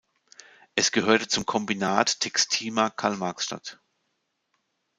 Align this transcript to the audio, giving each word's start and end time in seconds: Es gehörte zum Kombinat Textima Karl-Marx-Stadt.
Es 0.73 0.91
gehörte 0.91 1.27
zum 1.27 1.45
Kombinat 1.45 2.21
Textima 2.21 2.89
Karl-Marx-Stadt. 2.89 3.77